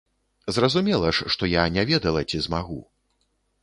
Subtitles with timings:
[0.55, 2.85] Зразумела ж, што я не ведала ці змагу.